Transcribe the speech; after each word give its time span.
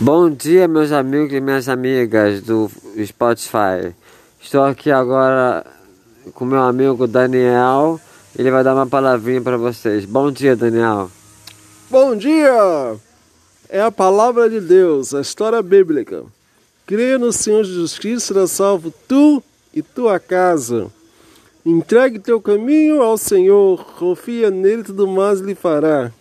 Bom 0.00 0.30
dia, 0.30 0.68
meus 0.68 0.92
amigos 0.92 1.32
e 1.32 1.40
minhas 1.40 1.68
amigas 1.68 2.40
do 2.42 2.70
Spotify. 3.04 3.92
Estou 4.40 4.62
aqui 4.62 4.92
agora 4.92 5.66
com 6.34 6.44
meu 6.44 6.62
amigo 6.62 7.04
Daniel. 7.08 8.00
Ele 8.38 8.48
vai 8.48 8.62
dar 8.62 8.76
uma 8.76 8.86
palavrinha 8.86 9.42
para 9.42 9.56
vocês. 9.56 10.04
Bom 10.04 10.30
dia, 10.30 10.54
Daniel. 10.54 11.10
Bom 11.90 12.14
dia! 12.14 12.96
É 13.68 13.82
a 13.82 13.90
palavra 13.90 14.48
de 14.48 14.60
Deus, 14.60 15.12
a 15.12 15.20
história 15.20 15.60
bíblica. 15.60 16.22
Creia 16.86 17.18
no 17.18 17.32
Senhor 17.32 17.64
Jesus 17.64 17.98
Cristo, 17.98 18.28
será 18.28 18.46
salvo 18.46 18.94
tu 19.08 19.42
e 19.74 19.82
tua 19.82 20.20
casa. 20.20 20.86
Entregue 21.66 22.20
teu 22.20 22.40
caminho 22.40 23.02
ao 23.02 23.18
Senhor, 23.18 23.84
confia 23.98 24.48
nele, 24.48 24.84
tudo 24.84 25.08
mais 25.08 25.40
lhe 25.40 25.56
fará. 25.56 26.12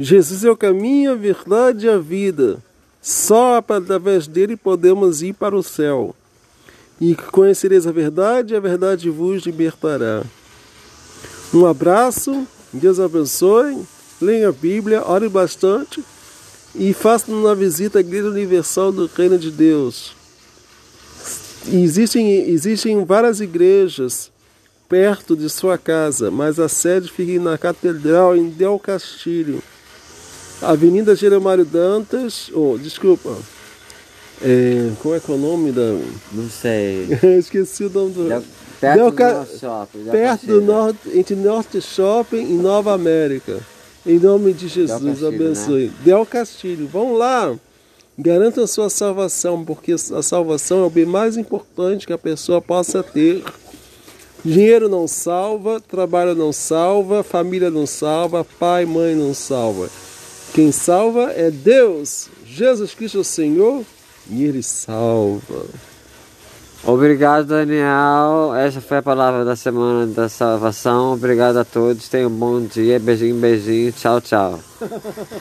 Jesus 0.00 0.42
é 0.42 0.50
o 0.50 0.56
caminho, 0.56 1.12
a 1.12 1.16
verdade 1.16 1.84
e 1.84 1.90
a 1.90 1.98
vida. 1.98 2.66
Só 3.08 3.64
através 3.66 4.26
dele 4.26 4.54
podemos 4.54 5.22
ir 5.22 5.32
para 5.32 5.56
o 5.56 5.62
céu. 5.62 6.14
E 7.00 7.14
conhecereis 7.14 7.86
a 7.86 7.90
verdade, 7.90 8.52
e 8.52 8.56
a 8.56 8.60
verdade 8.60 9.08
vos 9.08 9.46
libertará. 9.46 10.24
Um 11.54 11.64
abraço, 11.64 12.46
Deus 12.70 13.00
abençoe, 13.00 13.82
leia 14.20 14.50
a 14.50 14.52
Bíblia, 14.52 15.02
ore 15.08 15.26
bastante 15.26 16.04
e 16.74 16.92
faça 16.92 17.32
uma 17.32 17.54
visita 17.54 17.96
à 17.96 18.00
Igreja 18.02 18.28
Universal 18.28 18.92
do 18.92 19.06
Reino 19.06 19.38
de 19.38 19.50
Deus. 19.50 20.14
Existem, 21.66 22.50
existem 22.50 23.02
várias 23.06 23.40
igrejas 23.40 24.30
perto 24.86 25.34
de 25.34 25.48
sua 25.48 25.78
casa, 25.78 26.30
mas 26.30 26.60
a 26.60 26.68
sede 26.68 27.10
fica 27.10 27.42
na 27.42 27.56
Catedral 27.56 28.36
em 28.36 28.50
Del 28.50 28.78
Castilho. 28.78 29.62
Avenida 30.60 31.14
Jeremário 31.14 31.64
Dantas, 31.64 32.50
oh, 32.52 32.76
desculpa. 32.78 33.36
É, 34.42 34.90
como 35.02 35.14
é 35.14 35.20
que 35.20 35.30
é 35.30 35.34
o 35.34 35.38
nome 35.38 35.72
da. 35.72 35.98
Não 36.32 36.48
sei. 36.48 37.08
Esqueci 37.38 37.84
o 37.84 37.90
nome 37.90 38.12
do. 38.12 38.28
Del, 38.28 38.42
perto 38.80 38.96
Del 38.96 39.10
do 39.10 39.16
Ca- 39.16 39.32
nosso 39.34 39.58
shopping. 39.58 39.98
Del 40.04 40.12
Perto 40.12 40.40
do 40.46 40.46
Castilho. 40.46 40.60
norte, 40.60 40.98
entre 41.14 41.34
Norte 41.34 41.80
Shopping 41.80 42.42
e 42.42 42.52
Nova 42.54 42.92
América. 42.94 43.58
Em 44.06 44.18
nome 44.18 44.52
de 44.52 44.68
Jesus, 44.68 45.02
Castilho, 45.02 45.28
abençoe. 45.28 45.92
Del 46.04 46.24
Castilho, 46.24 46.86
vão 46.86 47.14
lá. 47.14 47.54
Garanta 48.16 48.62
a 48.62 48.66
sua 48.66 48.88
salvação, 48.90 49.64
porque 49.64 49.92
a 49.92 50.22
salvação 50.22 50.82
é 50.82 50.86
o 50.86 50.90
bem 50.90 51.04
mais 51.06 51.36
importante 51.36 52.06
que 52.06 52.12
a 52.12 52.18
pessoa 52.18 52.60
possa 52.60 53.02
ter. 53.02 53.44
Dinheiro 54.44 54.88
não 54.88 55.06
salva, 55.08 55.80
trabalho 55.80 56.34
não 56.34 56.52
salva, 56.52 57.22
família 57.22 57.70
não 57.70 57.86
salva, 57.86 58.44
pai, 58.58 58.84
mãe 58.86 59.14
não 59.14 59.34
salva. 59.34 59.88
Quem 60.52 60.72
salva 60.72 61.32
é 61.32 61.50
Deus, 61.50 62.28
Jesus 62.44 62.94
Cristo 62.94 63.20
o 63.20 63.24
Senhor, 63.24 63.84
e 64.28 64.44
Ele 64.44 64.62
salva. 64.62 65.66
Obrigado, 66.84 67.46
Daniel. 67.46 68.54
Essa 68.54 68.80
foi 68.80 68.98
a 68.98 69.02
palavra 69.02 69.44
da 69.44 69.56
semana 69.56 70.06
da 70.06 70.28
salvação. 70.28 71.12
Obrigado 71.12 71.58
a 71.58 71.64
todos. 71.64 72.08
Tenham 72.08 72.30
um 72.30 72.34
bom 72.34 72.60
dia. 72.60 72.98
Beijinho, 73.00 73.34
beijinho. 73.36 73.92
Tchau, 73.92 74.20
tchau. 74.20 74.60